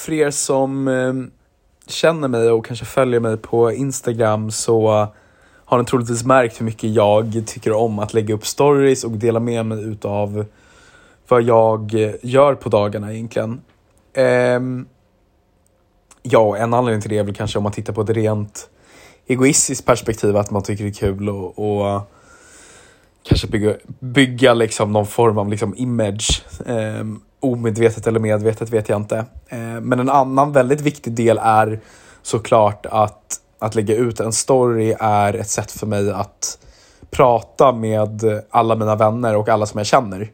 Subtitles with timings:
[0.00, 1.12] för er som eh,
[1.86, 5.08] känner mig och kanske följer mig på Instagram så
[5.64, 9.40] har ni troligtvis märkt hur mycket jag tycker om att lägga upp stories och dela
[9.40, 10.44] med mig utav
[11.28, 11.92] vad jag
[12.22, 13.60] gör på dagarna egentligen.
[14.56, 14.86] Um,
[16.22, 18.70] ja, en anledning till det är väl kanske om man tittar på ett rent
[19.26, 22.00] egoistiskt perspektiv att man tycker det är kul och, och
[23.30, 26.44] kanske bygga, bygga liksom någon form av liksom image.
[26.66, 27.04] Eh,
[27.40, 29.16] omedvetet eller medvetet vet jag inte.
[29.48, 31.80] Eh, men en annan väldigt viktig del är
[32.22, 36.58] såklart att att lägga ut en story är ett sätt för mig att
[37.10, 40.30] prata med alla mina vänner och alla som jag känner.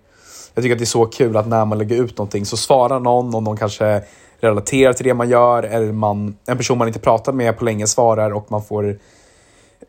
[0.54, 3.00] Jag tycker att det är så kul att när man lägger ut någonting så svarar
[3.00, 4.02] någon och någon kanske
[4.40, 7.86] relaterar till det man gör eller man, en person man inte pratat med på länge
[7.86, 8.98] svarar och man får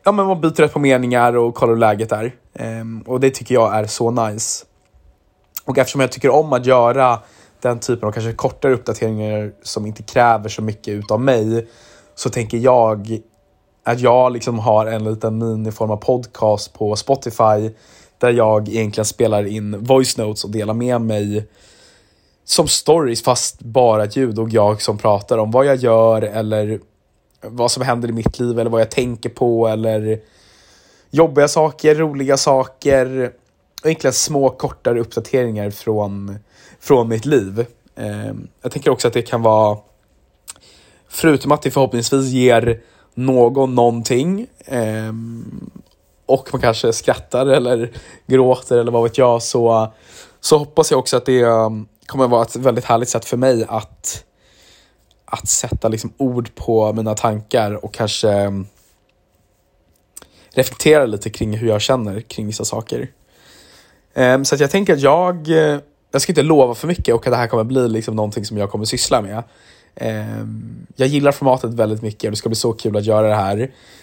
[0.04, 2.34] Ja men man byter rätt på meningar och kollar hur läget är.
[2.80, 4.64] Um, och det tycker jag är så nice.
[5.64, 7.18] Och eftersom jag tycker om att göra
[7.62, 11.68] den typen av kanske kortare uppdateringar som inte kräver så mycket utav mig
[12.14, 13.20] så tänker jag
[13.84, 17.70] att jag liksom har en liten miniform av podcast på Spotify
[18.18, 21.48] där jag egentligen spelar in voice notes och delar med mig
[22.44, 26.80] som stories fast bara ljud och jag som pratar om vad jag gör eller
[27.40, 30.20] vad som händer i mitt liv eller vad jag tänker på eller
[31.10, 33.32] jobbiga saker, roliga saker
[33.84, 36.38] och små kortare uppdateringar från,
[36.80, 37.66] från mitt liv.
[37.96, 39.78] Eh, jag tänker också att det kan vara
[41.08, 42.80] förutom att det förhoppningsvis ger
[43.14, 45.12] någon någonting eh,
[46.26, 47.90] och man kanske skrattar eller
[48.26, 49.92] gråter eller vad vet jag så,
[50.40, 51.70] så hoppas jag också att det eh,
[52.06, 54.24] kommer vara ett väldigt härligt sätt för mig att,
[55.30, 58.66] att sätta liksom ord på mina tankar och kanske mm,
[60.50, 63.10] reflektera lite kring hur jag känner kring vissa saker.
[64.14, 65.78] Ehm, så att jag tänker att jag, eh,
[66.10, 68.56] jag ska inte lova för mycket och att det här kommer bli liksom någonting som
[68.56, 69.42] jag kommer syssla med.
[69.94, 73.34] Ehm, jag gillar formatet väldigt mycket och det ska bli så kul att göra det
[73.34, 73.56] här.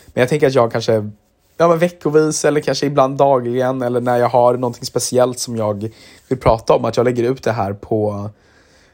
[0.06, 1.12] Men jag tänker att jag kanske
[1.58, 5.92] ja, men veckovis eller kanske ibland dagligen eller när jag har någonting speciellt som jag
[6.28, 8.30] vill prata om, att jag lägger ut det här på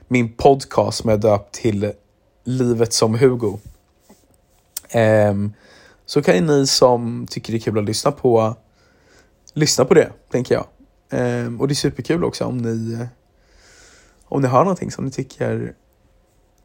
[0.08, 1.91] min podcast som jag döpt till
[2.44, 3.59] Livet som Hugo.
[4.94, 5.53] Um,
[6.06, 8.56] så kan ju ni som tycker det är kul att lyssna på
[9.53, 10.66] lyssna på det, tänker jag.
[11.46, 13.07] Um, och det är superkul också om ni eh,
[14.25, 15.74] om ni har någonting som ni tycker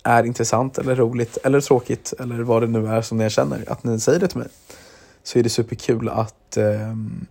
[0.02, 3.84] är intressant eller roligt eller tråkigt eller vad det nu är som ni känner, att
[3.84, 4.48] ni säger det till mig.
[5.22, 7.26] Så är det superkul att, um,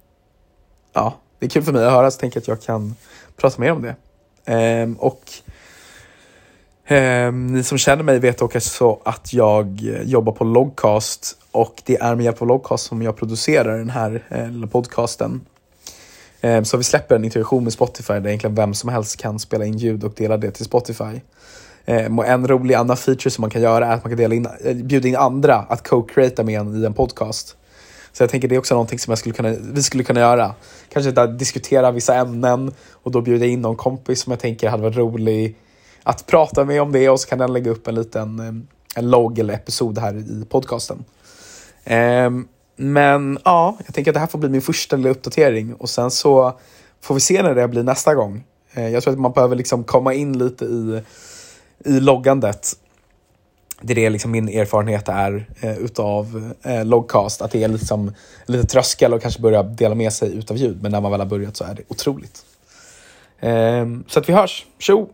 [0.94, 2.96] ja, det är kul för mig att höra så tänker jag att jag kan
[3.36, 4.96] prata mer om det.
[5.00, 5.34] Och
[6.86, 11.98] eh, ni som känner mig vet också att jag eh, jobbar på Logcast och det
[11.98, 15.42] är med hjälp av Logcast som jag producerar den här eh, podcasten.
[16.42, 19.66] Eh, så vi släpper en integration med Spotify där egentligen vem som helst kan spela
[19.66, 21.22] in ljud och dela det till Spotify.
[21.86, 24.48] Eh, en rolig annan feature som man kan göra är att man kan dela in,
[24.64, 27.58] eh, bjuda in andra att co-creata med en i en podcast.
[28.12, 30.54] Så jag tänker det är också någonting som jag skulle kunna, vi skulle kunna göra.
[30.94, 34.84] Kanske där, diskutera vissa ämnen och då bjuda in någon kompis som jag tänker hade
[34.84, 35.56] varit rolig
[36.06, 38.54] att prata med om det och så kan den lägga upp en liten eh,
[38.96, 41.06] en logg eller episod här i podcasten.
[41.84, 45.90] Ehm, men ja, jag tänker att det här får bli min första lilla uppdatering och
[45.90, 46.60] sen så
[47.02, 48.44] får vi se när det blir nästa gång.
[48.74, 51.02] Eh, jag tror att man behöver liksom komma in lite i
[51.86, 52.74] i loggandet.
[53.82, 58.14] Det är det liksom min erfarenhet är eh, utav eh, Logcast, att det är liksom
[58.46, 61.28] lite tröskel och kanske börja dela med sig utav ljud, men när man väl har
[61.28, 62.46] börjat så är det otroligt.
[63.40, 65.10] Eh, så att vi hörs, tjo!